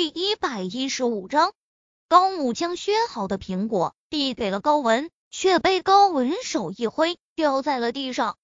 [0.00, 1.52] 第一百一十五章，
[2.06, 8.38] 高母将削好的苹果递给了高文，却被高文手一挥，掉在了地上。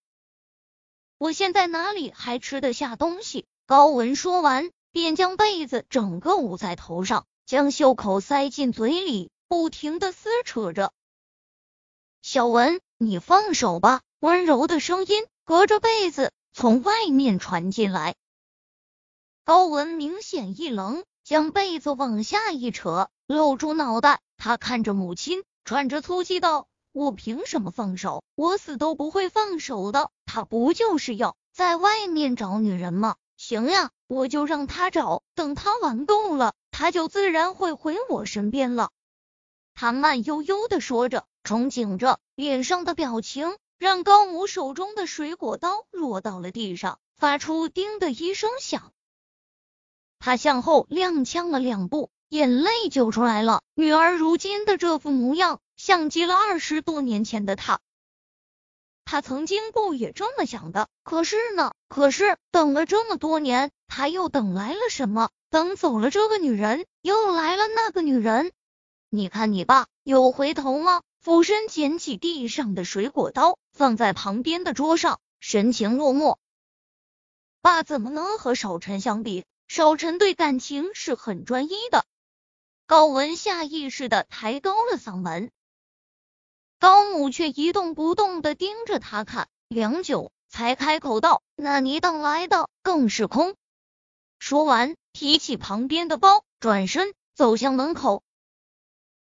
[1.17, 3.47] 我现在哪里还吃得下东西？
[3.67, 10.93] 高文说完，便将被子整个捂在头上，将袖口塞进嘴里，不停的撕扯着。
[12.21, 14.03] 小文，你放手吧。
[14.19, 18.17] 温柔的声音隔着被子从外面传进来。
[19.45, 24.21] 高文明显一愣，将被子往下一扯，露出脑袋。
[24.37, 28.23] 他看着母亲，喘着粗气道：“我凭什么放手？
[28.35, 30.11] 我死都不会放手的。
[30.27, 33.17] 他不就是要在外面找女人吗？
[33.39, 38.91] 行呀，我就让他找，等他玩够了，他就自然会回我身边了。”
[39.75, 48.93] 他慢悠悠的说着，憧憬着，脸上的表情让高母手中的水果刀落到了地上，发出叮的一声响。
[50.25, 53.61] 他向后踉跄了两步，眼泪就出来了。
[53.75, 57.79] 女儿如今的这副模样，像极了二十多年前的他。
[59.05, 60.89] 他曾经不也这么想的？
[61.03, 61.75] 可是呢？
[61.89, 65.29] 可是等了这么多年，他又等来了什么？
[65.51, 68.51] 等走了这个女人，又来了那个女人。
[69.11, 71.03] 你看你爸有回头吗？
[71.21, 76.39] 俯身捡起地上的水果刀，放在旁边的桌上，神情落寞。
[77.61, 79.45] 爸怎么能和少晨相比？
[79.75, 82.05] 少晨对感情是很专一的。
[82.87, 85.51] 高文下意识的抬高了嗓门，
[86.79, 93.57] 高母却一动不动的盯着他看，良久才开口道：“那你等来的更是空。”
[94.39, 98.23] 说完，提起旁边的包，转身走向门口。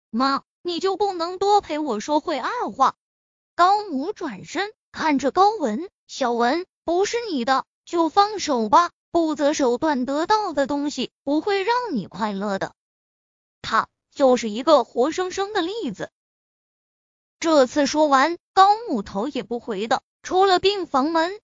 [0.09, 2.95] 妈，你就不能多陪我说会二话？
[3.57, 8.93] 高母转身看着高文，小文不是你的，就放手吧。
[9.11, 12.75] 不择手段得到的东西不会让你快乐的，
[13.63, 16.11] 他就是一个活生生的例子。
[17.41, 21.41] 这次说完，高木头也不回的出了病房门。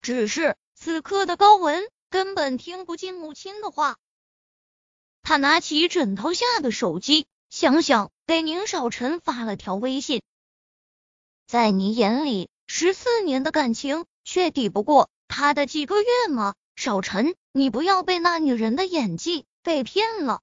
[0.00, 3.98] 只是此刻的高文根本听不进母亲的话，
[5.22, 10.22] 他拿起枕头下的手机，想想给宁少臣发了条微信
[11.46, 16.54] ：“在你眼里，十四年的感情却抵不过。”他的几个月吗？
[16.74, 20.40] 少晨，你不要被那女人的演技被骗了。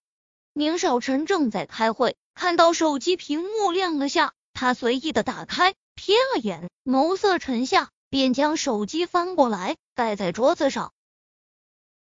[0.54, 10.94] 宁少晨正在开会，看到手机屏幕亮了下，他随意的打开，瞥了眼，眸色沉下，便将手机翻过来盖在桌子上。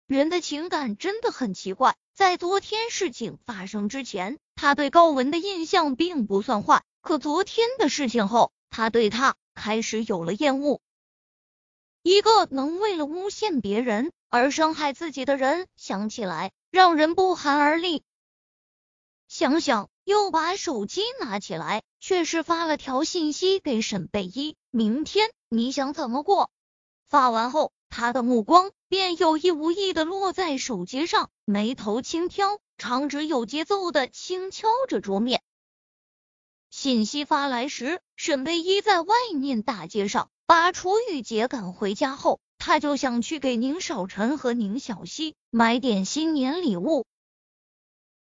[0.06, 10.82] 人的情感真的很奇怪，在昨天事情发生之前，他对高文的印象并不算坏，可昨天的事情后，他对他开始有了厌恶。
[12.06, 18.04] 一个能为了诬陷别人而伤害自己的人，想起来让人不寒而栗。
[19.26, 26.48] 想想又把手机拿起来，却是发了条信息给沈贝依：“明天你想怎么过？”
[27.10, 35.42] 发完后，他的目光便有意无意的落在手机上，眉头轻挑，长指有节奏的轻敲着桌面。
[36.70, 40.30] 信息发来时，沈贝依在外面大街上。
[40.46, 47.04] 把楚雨洁赶回家后，他就想去给宁少臣和宁小溪买点新年礼物。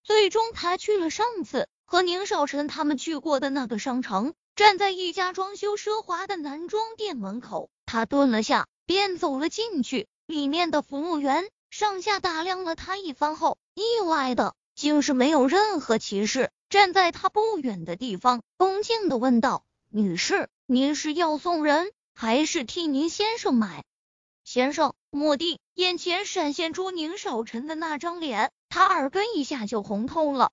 [0.05, 10.07] 最终，他去了上次和宁少臣他们去过的那个商城，站在一家装修奢华的男装店门口，他顿了下，便走了进去。
[10.27, 23.83] 里面的服务员上下打量了他一番后，意外的竟是没有任何歧视，站在他不远的地方，恭敬的问道：“女士，您是要送人？”还是替您先生买，
[24.45, 24.93] 先生。
[25.09, 30.53] 莫蒂，眼前闪现出宁少臣的那张脸，他耳根一下就红透了。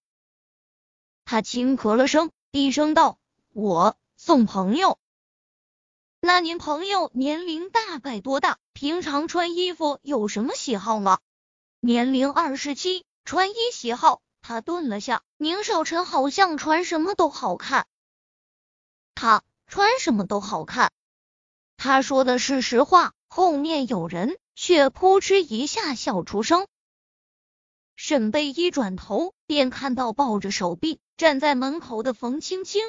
[1.25, 3.19] 他轻咳了声，低声道
[3.51, 4.97] ：“我送朋友。
[6.21, 8.59] 那您朋友年龄大概多大？
[8.71, 11.19] 平常穿衣服有什么喜好吗？”
[11.81, 14.21] 年龄二十七，穿衣喜好。
[14.41, 17.87] 他顿了下，宁少臣好像穿什么都好看。
[19.15, 20.93] 他穿什么都好看。
[21.77, 26.67] 他说的是实话，后面有人却扑哧一下笑出声。
[27.95, 32.81] 沈贝一转头，便看到抱着手臂站在门口的冯青青，